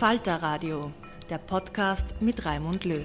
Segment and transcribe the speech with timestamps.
[0.00, 0.90] Falter Radio,
[1.28, 3.04] der Podcast mit Raimund Löw.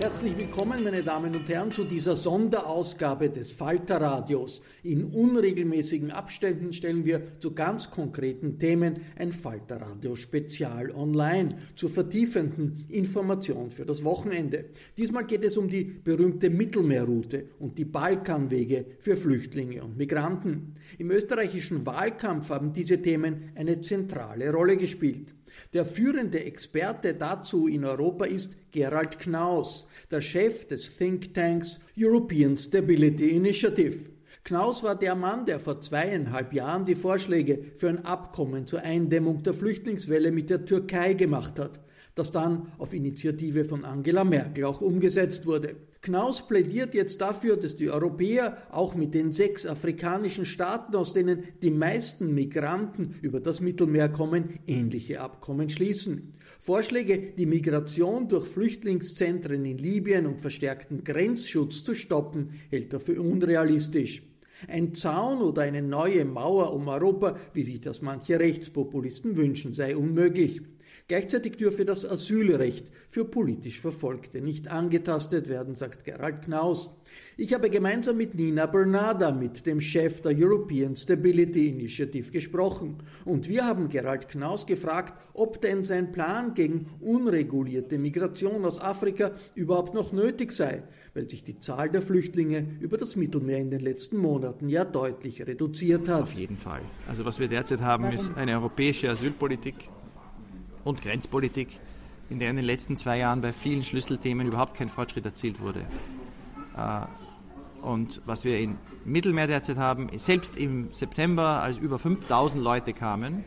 [0.00, 4.62] Herzlich willkommen, meine Damen und Herren, zu dieser Sonderausgabe des Falterradios.
[4.82, 13.70] In unregelmäßigen Abständen stellen wir zu ganz konkreten Themen ein Falterradio-Spezial online zur vertiefenden Information
[13.70, 14.70] für das Wochenende.
[14.96, 20.76] Diesmal geht es um die berühmte Mittelmeerroute und die Balkanwege für Flüchtlinge und Migranten.
[20.96, 25.34] Im österreichischen Wahlkampf haben diese Themen eine zentrale Rolle gespielt.
[25.72, 33.30] Der führende Experte dazu in Europa ist Gerald Knaus, der Chef des Thinktanks European Stability
[33.30, 34.10] Initiative.
[34.42, 39.42] Knaus war der Mann, der vor zweieinhalb Jahren die Vorschläge für ein Abkommen zur Eindämmung
[39.42, 41.78] der Flüchtlingswelle mit der Türkei gemacht hat,
[42.16, 45.76] das dann auf Initiative von Angela Merkel auch umgesetzt wurde.
[46.02, 51.44] Knaus plädiert jetzt dafür, dass die Europäer auch mit den sechs afrikanischen Staaten, aus denen
[51.62, 56.32] die meisten Migranten über das Mittelmeer kommen, ähnliche Abkommen schließen.
[56.62, 63.18] Vorschläge, die Migration durch Flüchtlingszentren in Libyen und verstärkten Grenzschutz zu stoppen, hält er für
[63.18, 64.22] unrealistisch.
[64.68, 69.96] Ein Zaun oder eine neue Mauer um Europa, wie sich das manche Rechtspopulisten wünschen, sei
[69.96, 70.60] unmöglich.
[71.08, 76.90] Gleichzeitig dürfe das Asylrecht für politisch Verfolgte nicht angetastet werden, sagt Gerald Knaus.
[77.36, 82.98] Ich habe gemeinsam mit Nina Bernada, mit dem Chef der European Stability Initiative, gesprochen.
[83.24, 89.32] Und wir haben Gerald Knaus gefragt, ob denn sein Plan gegen unregulierte Migration aus Afrika
[89.54, 90.82] überhaupt noch nötig sei,
[91.14, 95.46] weil sich die Zahl der Flüchtlinge über das Mittelmeer in den letzten Monaten ja deutlich
[95.46, 96.24] reduziert hat.
[96.24, 96.82] Auf jeden Fall.
[97.08, 99.88] Also was wir derzeit haben, ist eine europäische Asylpolitik
[100.84, 101.68] und Grenzpolitik,
[102.28, 105.84] in der in den letzten zwei Jahren bei vielen Schlüsselthemen überhaupt kein Fortschritt erzielt wurde.
[106.76, 107.06] Äh,
[107.82, 113.44] und was wir im Mittelmeer derzeit haben, selbst im September, als über 5000 Leute kamen,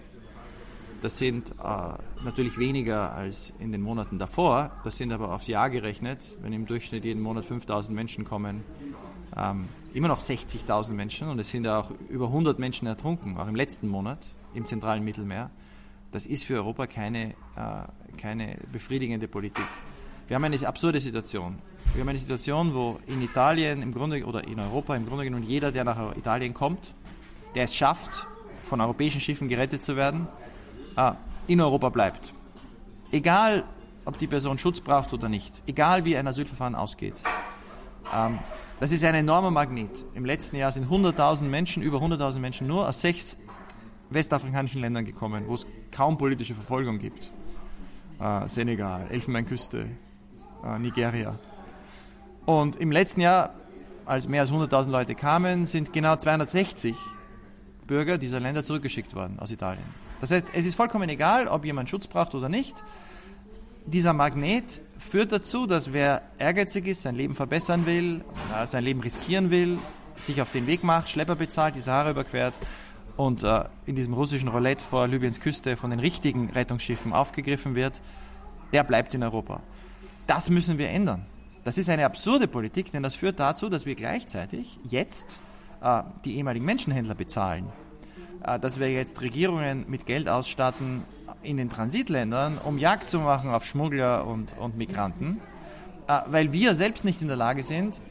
[1.01, 5.69] das sind äh, natürlich weniger als in den Monaten davor, das sind aber aufs Jahr
[5.69, 8.63] gerechnet, wenn im Durchschnitt jeden Monat 5000 Menschen kommen,
[9.35, 13.55] ähm, immer noch 60.000 Menschen und es sind auch über 100 Menschen ertrunken, auch im
[13.55, 15.51] letzten Monat im zentralen Mittelmeer.
[16.11, 19.67] Das ist für Europa keine, äh, keine befriedigende Politik.
[20.33, 21.59] Wir haben eine absurde Situation.
[21.93, 25.43] Wir haben eine Situation, wo in Italien im Grunde oder in Europa im Grunde genommen
[25.43, 26.95] jeder, der nach Italien kommt,
[27.53, 28.25] der es schafft,
[28.63, 30.27] von europäischen Schiffen gerettet zu werden,
[30.97, 31.11] äh,
[31.45, 32.33] in Europa bleibt.
[33.11, 33.63] Egal,
[34.05, 37.21] ob die Person Schutz braucht oder nicht, egal wie ein Asylverfahren ausgeht.
[38.11, 38.39] Ähm,
[38.79, 40.03] das ist ein enormer Magnet.
[40.15, 43.37] Im letzten Jahr sind 100.000 Menschen, über 100.000 Menschen nur aus sechs
[44.09, 47.31] westafrikanischen Ländern gekommen, wo es kaum politische Verfolgung gibt.
[48.19, 49.89] Äh, Senegal, Elfenbeinküste,
[50.65, 51.37] äh, Nigeria.
[52.45, 53.53] Und im letzten Jahr,
[54.05, 56.95] als mehr als 100.000 Leute kamen, sind genau 260
[57.87, 59.83] Bürger dieser Länder zurückgeschickt worden aus Italien.
[60.19, 62.83] Das heißt, es ist vollkommen egal, ob jemand Schutz braucht oder nicht.
[63.85, 68.23] Dieser Magnet führt dazu, dass wer ehrgeizig ist, sein Leben verbessern will,
[68.63, 69.77] sein Leben riskieren will,
[70.17, 72.57] sich auf den Weg macht, Schlepper bezahlt, die Sahara überquert
[73.17, 78.01] und äh, in diesem russischen Roulette vor Libyens Küste von den richtigen Rettungsschiffen aufgegriffen wird,
[78.71, 79.61] der bleibt in Europa.
[80.27, 81.25] Das müssen wir ändern.
[81.63, 85.39] Das ist eine absurde Politik, denn das führt dazu, dass wir gleichzeitig jetzt
[85.81, 87.67] äh, die ehemaligen Menschenhändler bezahlen.
[88.43, 91.03] Äh, dass wir jetzt Regierungen mit Geld ausstatten
[91.41, 95.39] in den Transitländern, um Jagd zu machen auf Schmuggler und, und Migranten,
[96.07, 98.01] äh, weil wir selbst nicht in der Lage sind,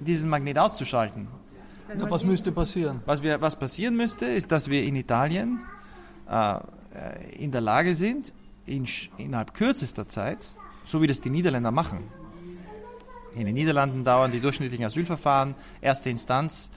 [0.00, 1.28] diesen Magnet auszuschalten.
[1.96, 3.02] Na, was müsste passieren?
[3.06, 5.60] Was, wir, was passieren müsste, ist, dass wir in Italien
[6.28, 6.58] äh,
[7.36, 8.32] in der Lage sind,
[8.66, 8.86] in,
[9.18, 10.38] innerhalb kürzester Zeit,
[10.84, 11.98] so wie das die Niederländer machen.
[13.34, 16.70] In den Niederlanden dauern die durchschnittlichen Asylverfahren, erste Instanz,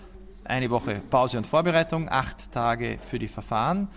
[0.44, 3.89] eine Woche Pause und Vorbereitung, acht Tage für die Verfahren.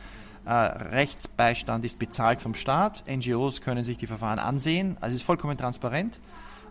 [0.45, 3.05] Äh, Rechtsbeistand ist bezahlt vom Staat.
[3.09, 4.97] NGOs können sich die Verfahren ansehen.
[5.01, 6.21] Also es ist vollkommen transparent.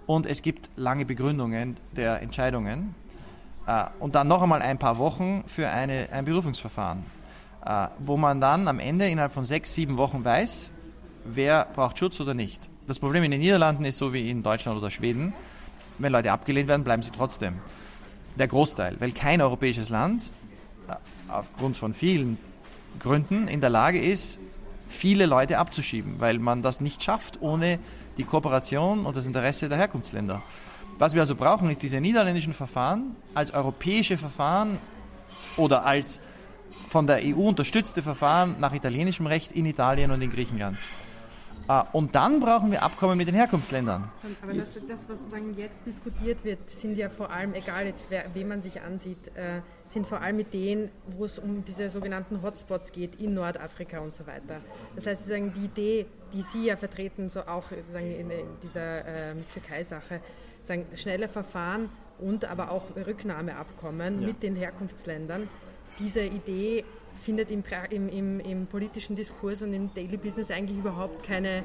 [0.05, 2.95] Und es gibt lange Begründungen der Entscheidungen.
[3.67, 7.05] Äh, und dann noch einmal ein paar Wochen für eine, ein Berufungsverfahren,
[7.65, 10.71] äh, wo man dann am Ende innerhalb von sechs, sieben Wochen weiß,
[11.25, 12.69] wer braucht Schutz oder nicht.
[12.89, 15.31] Das Problem in den Niederlanden ist so wie in Deutschland oder Schweden.
[15.99, 17.59] Wenn Leute abgelehnt werden, bleiben sie trotzdem
[18.35, 20.31] der Großteil, weil kein europäisches Land
[20.87, 20.93] äh,
[21.27, 22.39] aufgrund von vielen
[22.97, 24.39] Gründen in der Lage ist,
[24.87, 27.77] viele Leute abzuschieben, weil man das nicht schafft ohne
[28.17, 30.41] die Kooperation und das Interesse der Herkunftsländer.
[30.97, 34.79] Was wir also brauchen, ist diese niederländischen Verfahren als europäische Verfahren
[35.57, 36.21] oder als
[36.89, 40.79] von der EU unterstützte Verfahren nach italienischem Recht in Italien und in Griechenland.
[41.69, 44.09] Ah, und dann brauchen wir Abkommen mit den Herkunftsländern.
[44.41, 48.25] Aber das, das, was sozusagen jetzt diskutiert wird, sind ja vor allem, egal jetzt wer,
[48.33, 52.41] wen man sich ansieht, äh, sind vor allem mit denen, wo es um diese sogenannten
[52.41, 54.61] Hotspots geht in Nordafrika und so weiter.
[54.95, 59.05] Das heißt, sozusagen die Idee, die Sie ja vertreten, so auch sozusagen in, in dieser
[59.05, 60.21] äh, Türkei-Sache,
[60.95, 64.27] schnelle Verfahren und aber auch Rücknahmeabkommen ja.
[64.27, 65.47] mit den Herkunftsländern,
[65.99, 66.83] diese Idee
[67.15, 71.63] findet im, im, im, politischen Diskurs und im Daily Business eigentlich überhaupt keine,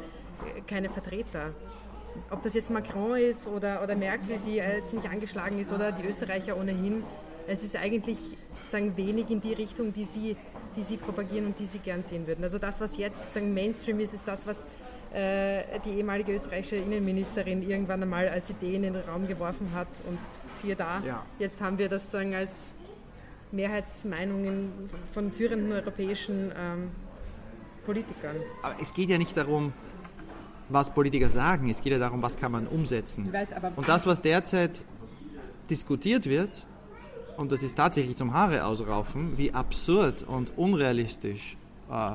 [0.67, 1.53] keine Vertreter.
[2.31, 6.07] Ob das jetzt Macron ist oder, oder Merkel, die äh, ziemlich angeschlagen ist, oder die
[6.07, 7.03] Österreicher ohnehin,
[7.47, 8.19] es ist eigentlich
[8.71, 10.37] sagen, wenig in die Richtung, die sie,
[10.77, 12.43] die sie propagieren und die sie gern sehen würden.
[12.43, 14.65] Also das, was jetzt sagen, Mainstream ist, ist das, was
[15.13, 20.19] äh, die ehemalige österreichische Innenministerin irgendwann einmal als Idee in den Raum geworfen hat und
[20.61, 21.25] siehe da, ja.
[21.39, 22.75] jetzt haben wir das sagen, als
[23.55, 24.71] Mehrheitsmeinungen
[25.13, 26.91] von führenden europäischen ähm,
[27.85, 28.37] Politikern.
[28.63, 29.73] Aber es geht ja nicht darum,
[30.69, 33.33] was Politiker sagen, es geht ja darum, was kann man umsetzen.
[33.33, 34.85] Weiß, und das, was derzeit
[35.71, 36.67] diskutiert wird,
[37.37, 41.57] und das ist tatsächlich zum Haare ausraufen, wie absurd und unrealistisch
[41.91, 42.13] äh,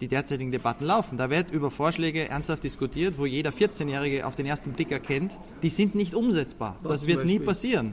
[0.00, 1.16] die derzeitigen Debatten laufen.
[1.16, 5.70] Da wird über Vorschläge ernsthaft diskutiert, wo jeder 14-Jährige auf den ersten Blick erkennt, die
[5.70, 6.76] sind nicht umsetzbar.
[6.82, 7.92] Was das wird nie passieren.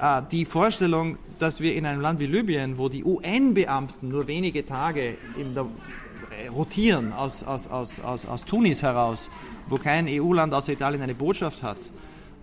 [0.00, 4.66] Äh, die Vorstellung, dass wir in einem Land wie Libyen, wo die UN-Beamten nur wenige
[4.66, 5.66] Tage der,
[6.38, 9.30] äh, rotieren aus, aus, aus, aus, aus Tunis heraus,
[9.68, 11.90] wo kein EU-Land außer Italien eine Botschaft hat,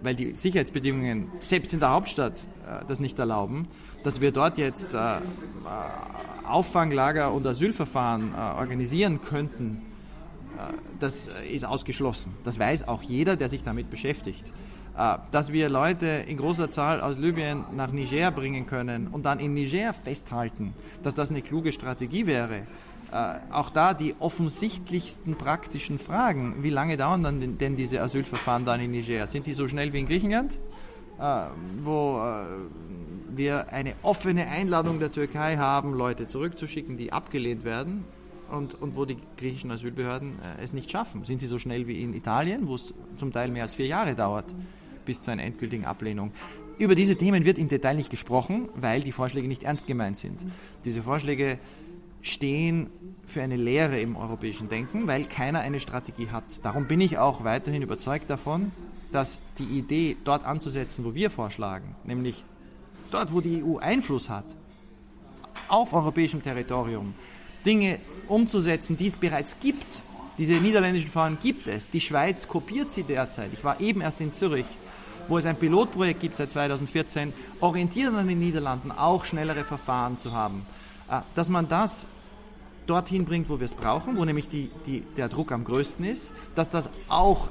[0.01, 3.67] weil die Sicherheitsbedingungen selbst in der Hauptstadt äh, das nicht erlauben,
[4.03, 5.19] dass wir dort jetzt äh, äh
[6.47, 9.81] Auffanglager und Asylverfahren äh, organisieren könnten,
[11.01, 12.31] das ist ausgeschlossen.
[12.45, 14.53] Das weiß auch jeder, der sich damit beschäftigt.
[14.97, 19.39] Äh, dass wir Leute in großer Zahl aus Libyen nach Niger bringen können und dann
[19.39, 22.61] in Niger festhalten, dass das eine kluge Strategie wäre.
[23.11, 26.63] Äh, auch da die offensichtlichsten praktischen Fragen.
[26.63, 29.27] Wie lange dauern dann denn diese Asylverfahren dann in Niger?
[29.27, 30.59] Sind die so schnell wie in Griechenland,
[31.19, 31.47] äh,
[31.81, 32.21] wo
[33.35, 38.05] wir eine offene Einladung der Türkei haben, Leute zurückzuschicken, die abgelehnt werden?
[38.49, 41.25] Und, und, wo die griechischen Asylbehörden äh, es nicht schaffen.
[41.25, 44.13] Sind sie so schnell wie in Italien, wo es zum Teil mehr als vier Jahre
[44.13, 44.53] dauert?
[45.05, 46.31] Bis zu einer endgültigen Ablehnung.
[46.77, 50.45] Über diese Themen wird im Detail nicht gesprochen, weil die Vorschläge nicht ernst gemeint sind.
[50.83, 51.57] Diese Vorschläge
[52.21, 52.89] stehen
[53.27, 56.43] für eine Lehre im europäischen Denken, weil keiner eine Strategie hat.
[56.63, 58.71] Darum bin ich auch weiterhin überzeugt davon,
[59.11, 62.43] dass die Idee, dort anzusetzen, wo wir vorschlagen, nämlich
[63.11, 64.57] dort, wo die EU Einfluss hat,
[65.67, 67.13] auf europäischem Territorium,
[67.65, 70.03] Dinge umzusetzen, die es bereits gibt.
[70.37, 71.91] Diese niederländischen Fahren gibt es.
[71.91, 73.51] Die Schweiz kopiert sie derzeit.
[73.53, 74.65] Ich war eben erst in Zürich
[75.27, 80.31] wo es ein Pilotprojekt gibt seit 2014, orientiert an den Niederlanden auch schnellere Verfahren zu
[80.31, 80.65] haben.
[81.09, 82.07] Äh, dass man das
[82.87, 86.31] dorthin bringt, wo wir es brauchen, wo nämlich die, die, der Druck am größten ist,
[86.53, 87.49] dass das auch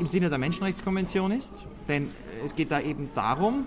[0.00, 1.54] im Sinne der Menschenrechtskonvention ist,
[1.88, 2.10] denn
[2.44, 3.66] es geht da eben darum,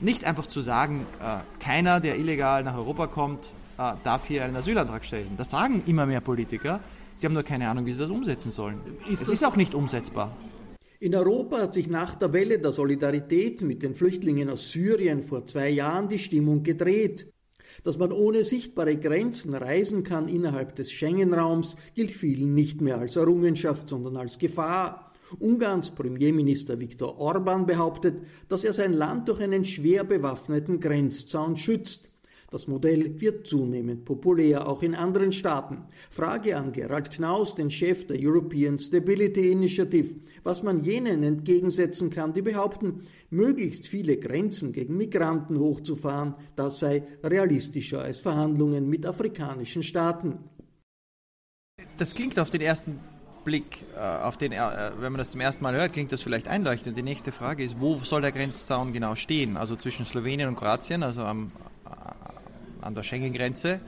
[0.00, 4.54] nicht einfach zu sagen, äh, keiner, der illegal nach Europa kommt, äh, darf hier einen
[4.54, 5.34] Asylantrag stellen.
[5.36, 6.80] Das sagen immer mehr Politiker.
[7.16, 8.80] Sie haben nur keine Ahnung, wie sie das umsetzen sollen.
[9.08, 10.36] Ist es ist auch nicht umsetzbar.
[11.00, 15.46] In Europa hat sich nach der Welle der Solidarität mit den Flüchtlingen aus Syrien vor
[15.46, 17.32] zwei Jahren die Stimmung gedreht.
[17.84, 23.16] Dass man ohne sichtbare Grenzen reisen kann innerhalb des Schengen-Raums, gilt vielen nicht mehr als
[23.16, 25.12] Errungenschaft, sondern als Gefahr.
[25.38, 32.10] Ungarns Premierminister Viktor Orban behauptet, dass er sein Land durch einen schwer bewaffneten Grenzzaun schützt.
[32.50, 35.84] Das Modell wird zunehmend populär, auch in anderen Staaten.
[36.10, 42.32] Frage an Gerald Knaus, den Chef der European Stability Initiative, was man jenen entgegensetzen kann,
[42.32, 49.82] die behaupten, möglichst viele Grenzen gegen Migranten hochzufahren, das sei realistischer als Verhandlungen mit afrikanischen
[49.82, 50.38] Staaten.
[51.98, 53.00] Das klingt auf den ersten
[53.44, 54.58] Blick, äh, auf den, äh,
[54.98, 56.96] wenn man das zum ersten Mal hört, klingt das vielleicht einleuchtend.
[56.96, 59.56] Die nächste Frage ist, wo soll der Grenzzaun genau stehen?
[59.56, 61.52] Also zwischen Slowenien und Kroatien, also am,
[62.86, 63.80] an der Schengen-Grenze,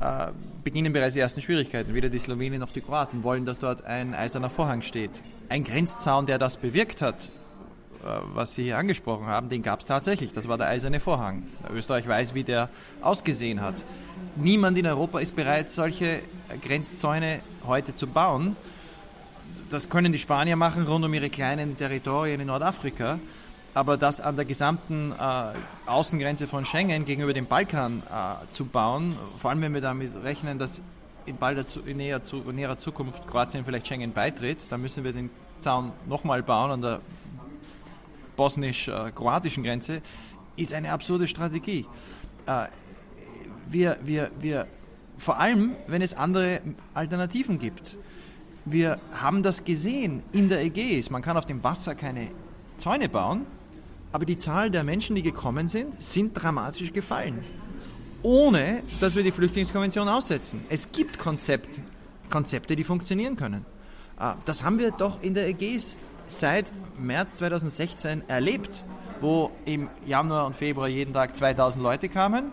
[0.00, 0.26] äh,
[0.62, 1.94] beginnen bereits die ersten Schwierigkeiten.
[1.94, 5.10] Weder die Slowenen noch die Kroaten wollen, dass dort ein eiserner Vorhang steht.
[5.48, 7.30] Ein Grenzzaun, der das bewirkt hat,
[8.34, 10.34] was Sie hier angesprochen haben, den gab es tatsächlich.
[10.34, 11.44] Das war der eiserne Vorhang.
[11.72, 12.68] Österreich weiß, wie der
[13.00, 13.82] ausgesehen hat.
[14.36, 16.20] Niemand in Europa ist bereit, solche
[16.60, 18.56] Grenzzäune heute zu bauen
[19.74, 23.18] das können die Spanier machen rund um ihre kleinen Territorien in Nordafrika.
[23.74, 25.52] Aber das an der gesamten äh,
[25.86, 30.60] Außengrenze von Schengen gegenüber dem Balkan äh, zu bauen, vor allem wenn wir damit rechnen,
[30.60, 30.80] dass
[31.26, 35.28] in, balder, in näher, zu, näherer Zukunft Kroatien vielleicht Schengen beitritt, dann müssen wir den
[35.60, 37.00] Zaun nochmal bauen an der
[38.36, 40.02] bosnisch-kroatischen Grenze,
[40.56, 41.86] ist eine absurde Strategie.
[42.46, 42.66] Äh,
[43.68, 44.66] wir, wir, wir,
[45.18, 46.60] vor allem, wenn es andere
[46.92, 47.98] Alternativen gibt.
[48.66, 51.10] Wir haben das gesehen in der Ägäis.
[51.10, 52.28] Man kann auf dem Wasser keine
[52.76, 53.46] Zäune bauen,
[54.14, 57.44] aber die Zahl der Menschen, die gekommen sind, sind dramatisch gefallen.
[58.22, 60.62] Ohne, dass wir die Flüchtlingskonvention aussetzen.
[60.68, 61.80] Es gibt Konzept,
[62.30, 63.66] Konzepte, die funktionieren können.
[64.16, 68.84] Ah, das haben wir doch in der Ägäis seit März 2016 erlebt,
[69.20, 72.52] wo im Januar und Februar jeden Tag 2000 Leute kamen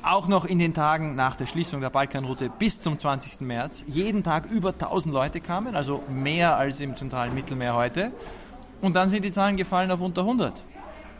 [0.00, 3.40] auch noch in den Tagen nach der Schließung der Balkanroute bis zum 20.
[3.40, 8.12] März jeden Tag über 1000 Leute kamen, also mehr als im zentralen Mittelmeer heute.
[8.80, 10.64] Und dann sind die Zahlen gefallen auf unter 100.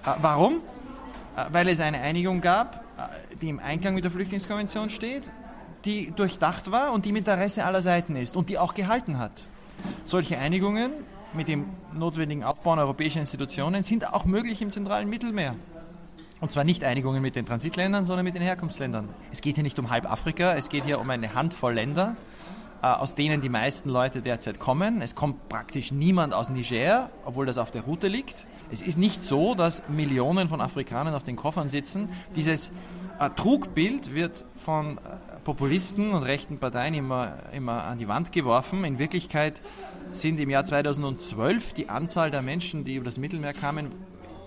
[0.04, 0.60] Äh, warum?
[1.36, 5.32] Äh, weil es eine Einigung gab, äh, die im Einklang mit der Flüchtlingskonvention steht,
[5.84, 9.46] die durchdacht war und die im Interesse aller Seiten ist und die auch gehalten hat.
[10.04, 10.90] Solche Einigungen
[11.32, 15.54] mit dem notwendigen Aufbauen europäischer Institutionen sind auch möglich im zentralen Mittelmeer.
[16.40, 19.08] Und zwar nicht Einigungen mit den Transitländern, sondern mit den Herkunftsländern.
[19.32, 22.16] Es geht hier nicht um halb Afrika, es geht hier um eine Handvoll Länder,
[22.80, 25.02] aus denen die meisten Leute derzeit kommen.
[25.02, 28.46] Es kommt praktisch niemand aus Niger, obwohl das auf der Route liegt.
[28.70, 32.08] Es ist nicht so, dass Millionen von Afrikanern auf den Koffern sitzen.
[32.36, 32.70] Dieses
[33.18, 35.00] äh, Trugbild wird von äh,
[35.42, 38.84] Populisten und rechten Parteien immer, immer an die Wand geworfen.
[38.84, 39.62] In Wirklichkeit
[40.12, 43.90] sind im Jahr 2012 die Anzahl der Menschen, die über das Mittelmeer kamen,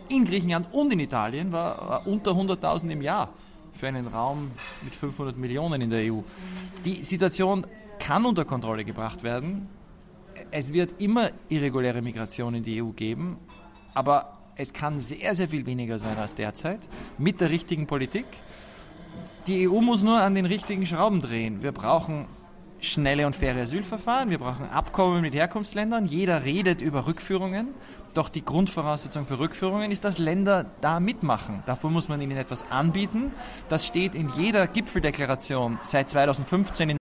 [0.08, 3.30] in Griechenland und in Italien war unter 100.000 im Jahr
[3.74, 4.52] für einen Raum
[4.84, 6.20] mit 500 Millionen in der EU.
[6.86, 7.66] Die Situation
[8.06, 9.68] kann unter Kontrolle gebracht werden.
[10.50, 13.38] Es wird immer irreguläre Migration in die EU geben,
[13.94, 18.26] aber es kann sehr, sehr viel weniger sein als derzeit mit der richtigen Politik.
[19.48, 21.64] Die EU muss nur an den richtigen Schrauben drehen.
[21.64, 22.26] Wir brauchen
[22.80, 27.70] schnelle und faire Asylverfahren, wir brauchen Abkommen mit Herkunftsländern, jeder redet über Rückführungen,
[28.16, 31.62] doch die Grundvoraussetzung für Rückführungen ist, dass Länder da mitmachen.
[31.66, 33.32] Dafür muss man ihnen etwas anbieten.
[33.70, 37.01] Das steht in jeder Gipfeldeklaration seit 2015 in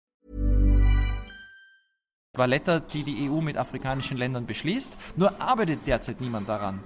[2.37, 6.79] Valletta, die die EU mit afrikanischen Ländern beschließt, nur arbeitet derzeit niemand daran.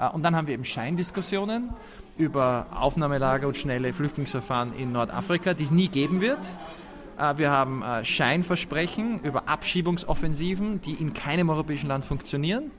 [0.00, 1.70] Äh, und dann haben wir eben Scheindiskussionen
[2.18, 6.40] über Aufnahmelager und schnelle Flüchtlingsverfahren in Nordafrika, die es nie geben wird.
[7.20, 12.72] Äh, wir haben äh, Scheinversprechen über Abschiebungsoffensiven, die in keinem europäischen Land funktionieren.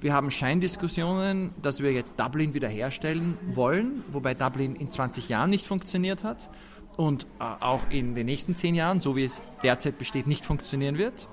[0.00, 5.66] Wir haben Scheindiskussionen, dass wir jetzt Dublin wiederherstellen wollen, wobei Dublin in 20 Jahren nicht
[5.66, 6.50] funktioniert hat
[6.96, 10.98] und äh, auch in den nächsten 10 Jahren, so wie es derzeit besteht, nicht funktionieren
[10.98, 11.28] wird.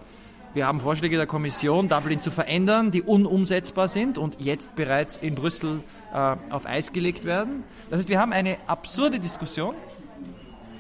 [0.54, 5.36] Wir haben Vorschläge der Kommission, Dublin zu verändern, die unumsetzbar sind und jetzt bereits in
[5.36, 7.64] Brüssel äh, auf Eis gelegt werden.
[7.90, 9.76] Das heißt, wir haben eine absurde Diskussion,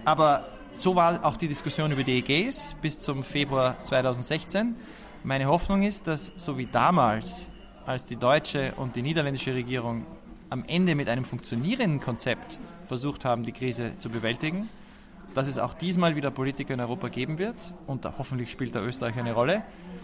[0.06, 4.76] aber so war auch die Diskussion über die EGs bis zum Februar 2016.
[5.24, 7.50] Meine Hoffnung ist, dass so wie damals,
[7.86, 10.06] als die deutsche und die niederländische Regierung
[10.50, 12.58] am Ende mit einem funktionierenden Konzept
[12.90, 14.68] versucht haben, die Krise zu bewältigen,
[15.34, 18.82] dass es auch diesmal wieder Politiker in Europa geben wird, und da hoffentlich spielt da
[18.82, 19.64] Österreich eine Rolle,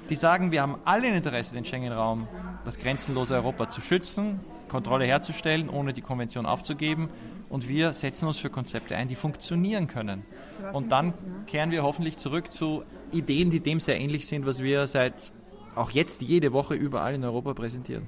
[0.09, 2.27] die sagen, wir haben alle ein Interesse, den Schengen-Raum,
[2.63, 4.39] das grenzenlose Europa zu schützen,
[4.69, 7.09] Kontrolle herzustellen, ohne die Konvention aufzugeben.
[7.49, 10.23] Und wir setzen uns für Konzepte ein, die funktionieren können.
[10.73, 11.13] Und dann
[11.47, 15.31] kehren wir hoffentlich zurück zu Ideen, die dem sehr ähnlich sind, was wir seit
[15.75, 18.07] auch jetzt jede Woche überall in Europa präsentieren.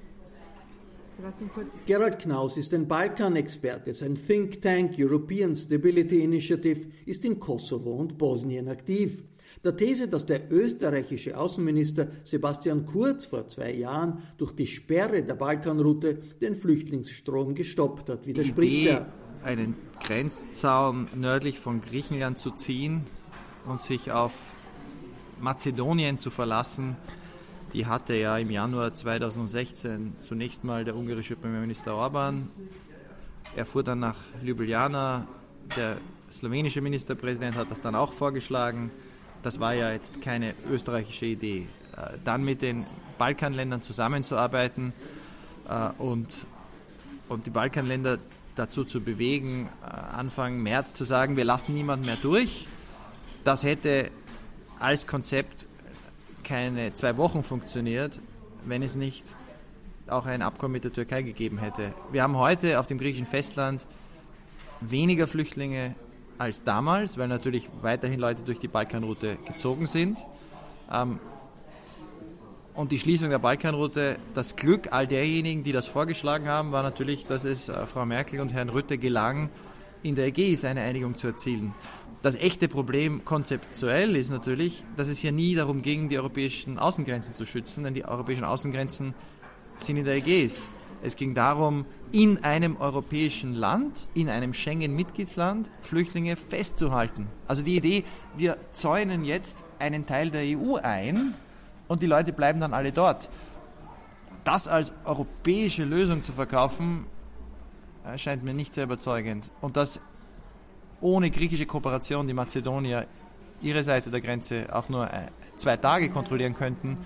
[1.85, 3.93] Gerald Knaus ist ein Balkanexperte.
[3.93, 9.23] Sein Think Tank European Stability Initiative ist in Kosovo und Bosnien aktiv.
[9.63, 15.33] Der These, dass der österreichische Außenminister Sebastian Kurz vor zwei Jahren durch die Sperre der
[15.33, 19.07] Balkanroute den Flüchtlingsstrom gestoppt hat, widerspricht Idee, er.
[19.43, 23.05] einen Grenzzaun nördlich von Griechenland zu ziehen
[23.65, 24.33] und sich auf
[25.41, 26.95] Mazedonien zu verlassen,
[27.73, 32.47] die hatte ja im Januar 2016 zunächst mal der ungarische Premierminister Orban.
[33.55, 35.27] Er fuhr dann nach Ljubljana.
[35.75, 35.97] Der
[36.31, 38.91] slowenische Ministerpräsident hat das dann auch vorgeschlagen.
[39.43, 41.67] Das war ja jetzt keine österreichische Idee.
[41.95, 42.85] Äh, dann mit den
[43.17, 44.93] Balkanländern zusammenzuarbeiten
[45.69, 46.45] äh, und,
[47.29, 48.19] und die Balkanländer
[48.55, 52.67] dazu zu bewegen, äh, Anfang März zu sagen, wir lassen niemanden mehr durch.
[53.43, 54.11] Das hätte
[54.79, 55.67] als Konzept
[56.43, 58.21] keine zwei Wochen funktioniert,
[58.65, 59.35] wenn es nicht
[60.07, 61.93] auch ein Abkommen mit der Türkei gegeben hätte.
[62.11, 63.85] Wir haben heute auf dem griechischen Festland
[64.79, 65.95] weniger Flüchtlinge
[66.37, 70.25] als damals, weil natürlich weiterhin Leute durch die Balkanroute gezogen sind.
[70.91, 71.19] Ähm,
[72.73, 77.25] und die Schließung der Balkanroute, das Glück all derjenigen, die das vorgeschlagen haben, war natürlich,
[77.25, 79.49] dass es äh, Frau Merkel und Herrn Rütte gelang,
[80.03, 81.73] in der Ägäis eine Einigung zu erzielen.
[82.21, 87.35] Das echte Problem konzeptuell ist natürlich, dass es hier nie darum ging, die europäischen Außengrenzen
[87.35, 89.13] zu schützen, denn die europäischen Außengrenzen
[89.77, 90.69] sind in der Ägäis.
[91.03, 97.27] Es ging darum, in einem europäischen Land, in einem Schengen-Mitgliedsland, Flüchtlinge festzuhalten.
[97.47, 98.03] Also die Idee,
[98.35, 101.35] wir zäunen jetzt einen Teil der EU ein
[101.87, 103.29] und die Leute bleiben dann alle dort.
[104.43, 107.05] Das als europäische Lösung zu verkaufen,
[108.03, 109.51] erscheint mir nicht sehr überzeugend.
[109.61, 110.01] Und das
[111.01, 113.05] ohne griechische Kooperation die Mazedonier
[113.61, 116.97] ihre Seite der Grenze auch nur äh, zwei Tage kontrollieren könnten,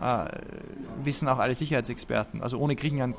[0.00, 0.26] äh,
[1.04, 2.42] wissen auch alle Sicherheitsexperten.
[2.42, 3.16] Also ohne Griechenland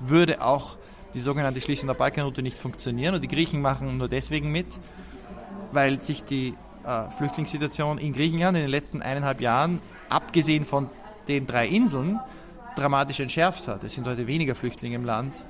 [0.00, 0.76] würde auch
[1.14, 3.14] die sogenannte Schließung der Balkanroute nicht funktionieren.
[3.14, 4.78] Und die Griechen machen nur deswegen mit,
[5.72, 10.88] weil sich die äh, Flüchtlingssituation in Griechenland in den letzten eineinhalb Jahren, abgesehen von
[11.28, 12.18] den drei Inseln,
[12.76, 13.84] dramatisch entschärft hat.
[13.84, 15.44] Es sind heute weniger Flüchtlinge im Land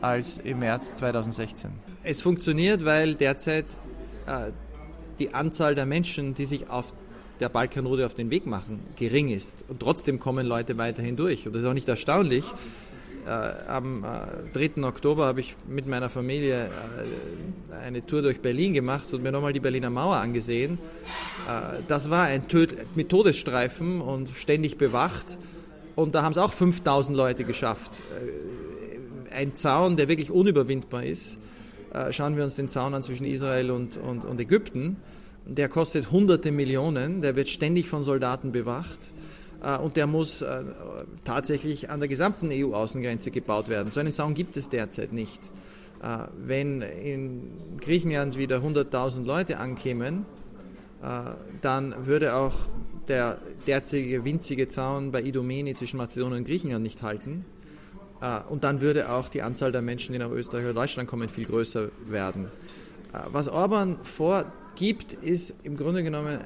[0.00, 1.70] als im März 2016.
[2.02, 3.66] Es funktioniert, weil derzeit
[4.26, 4.52] äh,
[5.18, 6.94] die Anzahl der Menschen, die sich auf
[7.40, 9.64] der Balkanroute auf den Weg machen, gering ist.
[9.68, 11.46] Und trotzdem kommen Leute weiterhin durch.
[11.46, 12.44] Und das ist auch nicht erstaunlich.
[13.26, 13.30] Äh,
[13.68, 14.04] am
[14.54, 14.82] äh, 3.
[14.82, 19.52] Oktober habe ich mit meiner Familie äh, eine Tour durch Berlin gemacht und mir nochmal
[19.52, 20.78] die Berliner Mauer angesehen.
[21.46, 25.38] Äh, das war ein Töd mit Todesstreifen und ständig bewacht.
[25.96, 28.00] Und da haben es auch 5000 Leute geschafft.
[29.34, 31.38] Ein Zaun, der wirklich unüberwindbar ist.
[31.92, 34.96] Äh, schauen wir uns den Zaun an zwischen Israel und, und, und Ägypten.
[35.46, 39.12] Der kostet hunderte Millionen, der wird ständig von Soldaten bewacht
[39.62, 40.62] äh, und der muss äh,
[41.24, 43.90] tatsächlich an der gesamten EU-Außengrenze gebaut werden.
[43.90, 45.50] So einen Zaun gibt es derzeit nicht.
[46.34, 50.24] Wenn in Griechenland wieder 100.000 Leute ankämen,
[51.60, 52.54] dann würde auch
[53.08, 57.44] der derzeitige winzige Zaun bei Idomeni zwischen Mazedonien und Griechenland nicht halten.
[58.20, 61.28] Ah, und dann würde auch die Anzahl der Menschen, die nach Österreich oder Deutschland kommen,
[61.28, 62.48] viel größer werden.
[63.12, 66.40] Ah, was Orban vorgibt, ist im Grunde genommen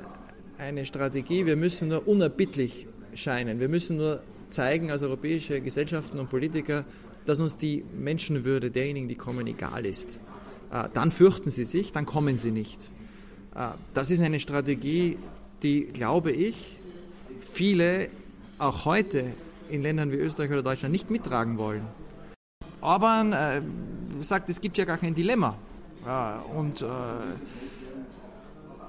[0.56, 1.46] eine Strategie.
[1.46, 3.58] Wir müssen nur unerbittlich scheinen.
[3.58, 6.84] Wir müssen nur zeigen als europäische Gesellschaften und Politiker,
[7.26, 10.20] dass uns die Menschenwürde derjenigen, die kommen, egal ist.
[10.70, 12.92] Ah, dann fürchten sie sich, dann kommen sie nicht.
[13.94, 15.16] Das ist eine Strategie,
[15.62, 16.78] die, glaube ich,
[17.38, 18.08] viele
[18.58, 19.26] auch heute
[19.74, 21.86] in Ländern wie Österreich oder Deutschland nicht mittragen wollen.
[22.80, 23.62] Orban äh,
[24.20, 25.56] sagt, es gibt ja gar kein Dilemma.
[26.04, 26.86] Ja, und, äh,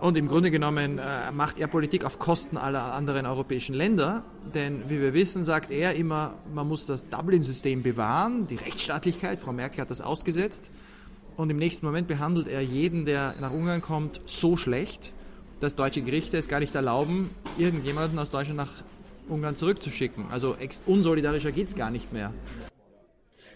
[0.01, 4.23] und im Grunde genommen äh, macht er Politik auf Kosten aller anderen europäischen Länder.
[4.53, 9.39] Denn wie wir wissen, sagt er immer, man muss das Dublin-System bewahren, die Rechtsstaatlichkeit.
[9.39, 10.71] Frau Merkel hat das ausgesetzt.
[11.37, 15.13] Und im nächsten Moment behandelt er jeden, der nach Ungarn kommt, so schlecht,
[15.59, 18.71] dass deutsche Gerichte es gar nicht erlauben, irgendjemanden aus Deutschland nach
[19.29, 20.25] Ungarn zurückzuschicken.
[20.29, 22.33] Also unsolidarischer geht es gar nicht mehr.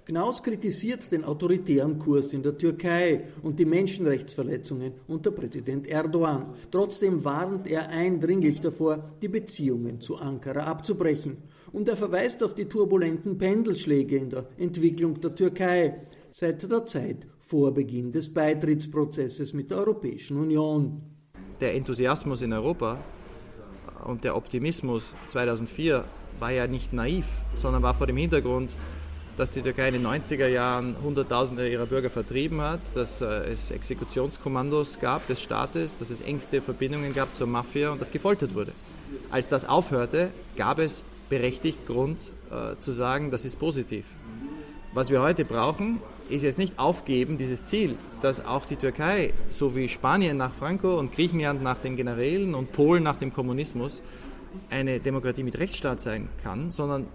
[0.06, 6.56] Knaus kritisiert den autoritären Kurs in der Türkei und die Menschenrechtsverletzungen unter Präsident Erdogan.
[6.72, 11.38] Trotzdem warnt er eindringlich davor, die Beziehungen zu Ankara abzubrechen.
[11.72, 16.02] und er verweist auf die turbulenten Pendelschläge in der Entwicklung der Türkei
[16.32, 21.02] seit der Zeit vor Beginn des Beitrittsprozesses mit der Europäischen Union.
[21.60, 22.98] Der Enthusiasmus in Europa
[24.06, 26.04] und der Optimismus 2004
[26.40, 28.72] war ja nicht naiv, sondern war vor dem Hintergrund,
[29.38, 33.72] dass die Türkei in den 90er Jahren Hunderttausende ihrer Bürger vertrieben hat, dass äh, es
[33.72, 38.74] Exekutionskommandos gab des Staates, dass es engste Verbindungen gab zur Mafia und dass gefoltert wurde.
[39.32, 42.20] Als das aufhörte, gab es berechtigt Grund
[42.52, 44.06] äh, zu sagen, das ist positiv.
[44.92, 46.00] Was wir heute brauchen,
[46.30, 50.98] ist jetzt nicht aufgeben, dieses Ziel, dass auch die Türkei, so wie Spanien nach Franco
[50.98, 54.02] und Griechenland nach den Generälen und Polen nach dem Kommunismus,
[54.72, 57.06] eine Demokratie mit Rechtsstaat sein kann, sondern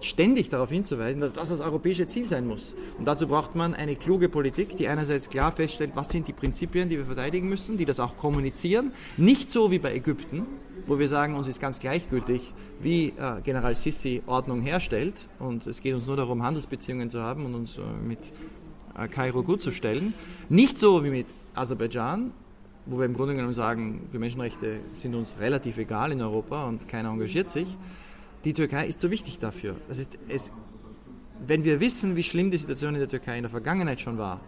[0.00, 2.74] ständig darauf hinzuweisen, dass das das europäische Ziel sein muss.
[2.98, 6.88] Und dazu braucht man eine kluge Politik, die einerseits klar feststellt, was sind die Prinzipien,
[6.88, 8.92] die wir verteidigen müssen, die das auch kommunizieren.
[9.16, 10.46] Nicht so wie bei Ägypten,
[10.86, 15.28] wo wir sagen, uns ist ganz gleichgültig, wie äh, General Sisi Ordnung herstellt.
[15.38, 18.32] Und es geht uns nur darum, Handelsbeziehungen zu haben und uns äh, mit
[18.96, 20.14] äh, Kairo gut zu stellen.
[20.48, 22.32] Nicht so wie mit Aserbaidschan,
[22.86, 26.88] wo wir im Grunde genommen sagen, die Menschenrechte sind uns relativ egal in Europa und
[26.88, 27.76] keiner engagiert sich
[28.46, 29.74] die Türkei ist so wichtig dafür.
[29.88, 30.52] Das ist, es,
[31.44, 34.40] wenn wir wissen, wie schlimm die Situation in der Türkei in der Vergangenheit schon war,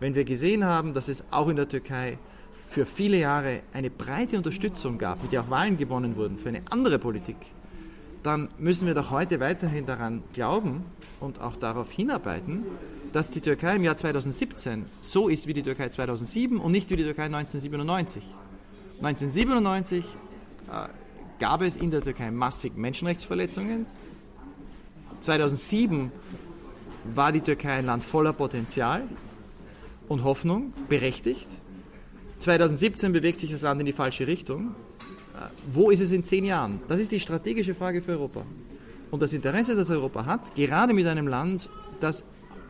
[0.00, 2.18] wenn wir gesehen haben, dass es auch in der Türkei
[2.66, 6.62] für viele Jahre eine breite Unterstützung gab, mit der auch Wahlen gewonnen wurden für eine
[6.70, 7.36] andere Politik,
[8.22, 10.84] dann müssen wir doch heute weiterhin daran glauben
[11.20, 12.64] und auch darauf hinarbeiten,
[13.12, 16.96] dass die Türkei im Jahr 2017 so ist wie die Türkei 2007 und nicht wie
[16.96, 18.22] die Türkei 1997.
[19.00, 20.04] 1997
[20.72, 20.88] äh,
[21.38, 23.86] gab es in der Türkei massig Menschenrechtsverletzungen.
[25.20, 26.10] 2007
[27.14, 29.04] war die Türkei ein Land voller Potenzial
[30.08, 31.48] und Hoffnung, berechtigt.
[32.38, 34.74] 2017 bewegt sich das Land in die falsche Richtung.
[35.34, 36.80] Äh, wo ist es in zehn Jahren?
[36.88, 38.42] Das ist die strategische Frage für Europa.
[39.10, 41.70] Und das Interesse, das Europa hat, gerade mit einem Land,
[42.00, 42.24] das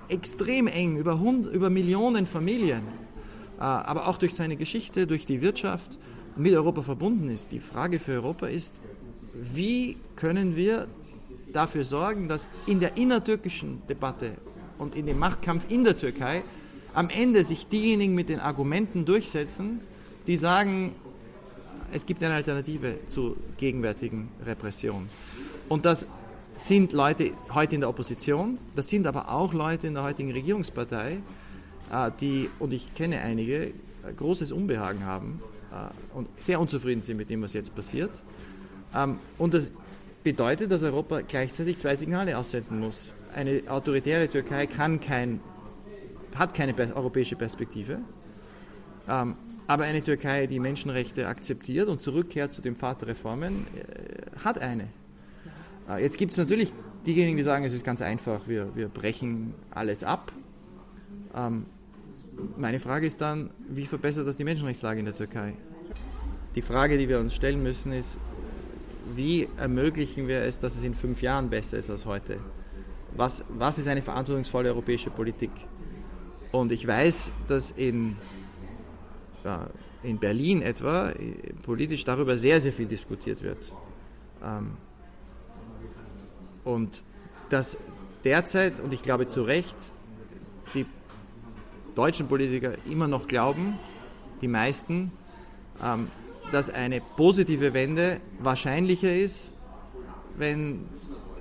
[0.09, 2.83] extrem eng über, Hund, über Millionen Familien,
[3.59, 5.99] äh, aber auch durch seine Geschichte, durch die Wirtschaft,
[6.37, 7.53] mit Europa verbunden ist.
[7.53, 8.75] Die Frage für Europa ist,
[9.35, 10.87] wie können wir
[11.53, 14.33] dafür sorgen, dass in der innertürkischen Debatte
[14.79, 16.43] und in dem Machtkampf in der Türkei
[16.95, 19.81] am Ende sich diejenigen mit den Argumenten durchsetzen,
[20.27, 20.93] die sagen,
[21.93, 25.09] es gibt eine Alternative zur gegenwärtigen Repression.
[25.69, 26.07] Und das
[26.57, 31.19] sind Leute heute in der Opposition, das sind aber auch Leute in der heutigen Regierungspartei,
[31.93, 33.73] äh, die, und ich kenne einige,
[34.17, 35.56] großes Unbehagen haben äh,
[36.37, 38.23] sehr unzufrieden sind mit dem, was jetzt passiert.
[38.95, 39.73] Ähm, und das
[40.23, 43.13] bedeutet, dass Europa gleichzeitig zwei Signale aussenden muss.
[43.35, 45.41] Eine autoritäre Türkei kann kein,
[46.35, 48.01] hat keine europäische Perspektive,
[49.09, 49.37] ähm,
[49.67, 54.61] aber eine Türkei, die Menschenrechte akzeptiert und zurückkehrt zu dem Pfad der Reformen, äh, hat
[54.61, 54.89] eine.
[55.89, 56.73] Äh, jetzt gibt es natürlich
[57.07, 60.33] diejenigen, die sagen, es ist ganz einfach, wir, wir brechen alles ab.
[61.35, 61.67] Ähm,
[62.57, 65.55] meine Frage ist dann, wie verbessert das die Menschenrechtslage in der Türkei?
[66.55, 68.19] Die Frage, die wir uns stellen müssen, ist,
[69.15, 72.39] wie ermöglichen wir es, dass es in fünf Jahren besser ist als heute?
[73.17, 75.51] Was, was ist eine verantwortungsvolle europäische Politik?
[76.53, 78.17] Und ich weiß, dass in,
[79.45, 79.69] ja,
[80.03, 81.13] in Berlin etwa
[81.63, 83.75] politisch darüber sehr, sehr viel diskutiert wird.
[84.43, 84.77] Ähm,
[86.65, 87.05] und
[87.49, 87.79] dass
[88.25, 89.93] derzeit, und ich glaube zu Recht,
[90.75, 90.87] die
[91.97, 93.79] deutschen Politiker immer noch glauben,
[94.41, 95.11] die meisten,
[95.83, 96.09] ähm,
[96.53, 99.53] dass eine positive Wende wahrscheinlicher ist,
[100.37, 100.87] wenn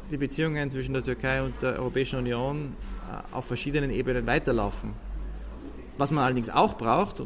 [0.09, 2.73] die Beziehungen zwischen der Türkei und der Europäischen Union
[3.11, 4.93] äh, auf verschiedenen Ebenen weiterlaufen.
[5.97, 7.23] Was man allerdings auch braucht,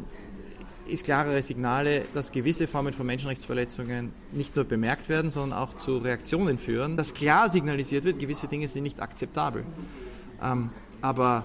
[0.86, 5.98] ist klarere Signale, dass gewisse Formen von Menschenrechtsverletzungen nicht nur bemerkt werden, sondern auch zu
[5.98, 9.64] Reaktionen führen, dass klar signalisiert wird, gewisse Dinge sind nicht akzeptabel.
[10.42, 11.44] Ähm, aber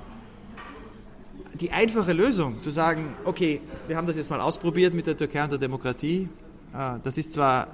[1.59, 5.43] die einfache Lösung, zu sagen, okay, wir haben das jetzt mal ausprobiert mit der Türkei
[5.43, 6.27] und der Demokratie,
[6.73, 7.67] äh, das ist zwar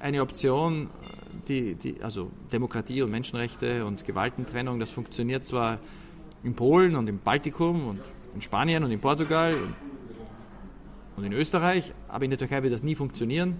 [0.00, 0.88] eine Option,
[1.48, 5.78] die, die, also Demokratie und Menschenrechte und Gewaltentrennung, das funktioniert zwar
[6.42, 8.00] in Polen und im Baltikum und
[8.34, 9.56] in Spanien und in Portugal
[11.16, 13.56] und in Österreich, aber in der Türkei wird das nie funktionieren.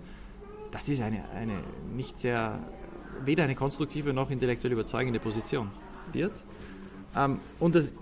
[0.71, 1.61] Das ist eine, eine
[1.95, 2.59] nicht sehr,
[3.25, 5.71] weder eine konstruktive noch intellektuell überzeugende Position.
[7.17, 7.95] Ähm, und das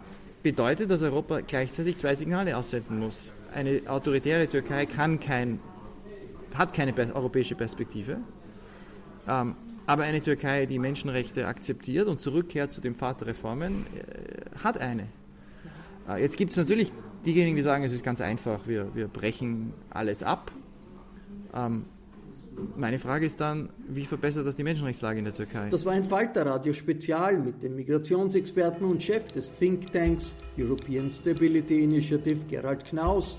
[0.43, 3.33] bedeutet, dass Europa gleichzeitig zwei Signale aussenden muss.
[3.55, 5.61] Eine autoritäre Türkei kann kein,
[6.55, 8.19] hat keine europäische Perspektive,
[9.29, 9.55] ähm,
[9.87, 14.79] aber eine Türkei, die Menschenrechte akzeptiert und zurückkehrt zu dem Pfad der Reformen, äh, hat
[14.79, 15.09] eine.
[16.09, 16.93] Äh, jetzt gibt es natürlich
[17.27, 20.53] diejenigen, die sagen, es ist ganz einfach, wir, wir brechen alles ab.
[21.55, 21.85] Ähm,
[22.77, 25.69] meine Frage ist dann, wie verbessert das die Menschenrechtslage in der Türkei?
[25.71, 32.85] Das war ein Falter-Radio-Spezial mit dem Migrationsexperten und Chef des Thinktanks European Stability Initiative Gerald
[32.85, 33.39] Knaus.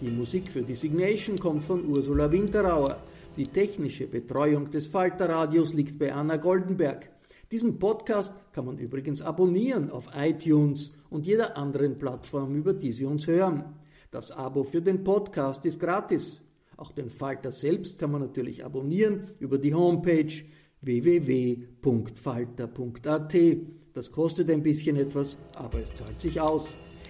[0.00, 2.96] Die Musik für Designation kommt von Ursula Winterauer.
[3.36, 7.10] Die technische Betreuung des Falter-Radios liegt bei Anna Goldenberg.
[7.52, 13.04] Diesen Podcast kann man übrigens abonnieren auf iTunes und jeder anderen Plattform, über die Sie
[13.04, 13.64] uns hören.
[14.10, 16.40] Das Abo für den Podcast ist gratis.
[16.80, 20.32] Auch den Falter selbst kann man natürlich abonnieren über die Homepage
[20.80, 21.76] www.falter.at.
[23.92, 26.68] Das kostet ein bisschen etwas, aber es zahlt sich aus.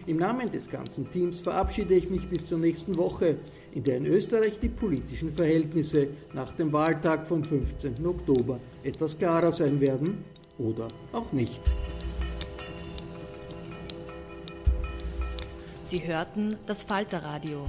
[0.09, 3.37] Im Namen des ganzen Teams verabschiede ich mich bis zur nächsten Woche,
[3.72, 8.04] in der in Österreich die politischen Verhältnisse nach dem Wahltag vom 15.
[8.04, 10.24] Oktober etwas klarer sein werden
[10.59, 11.61] oder auch nicht.
[15.85, 17.68] Sie hörten das Falterradio